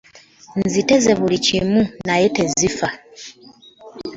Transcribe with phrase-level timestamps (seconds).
[0.63, 2.87] Nziteze buli kimu naye tezifa.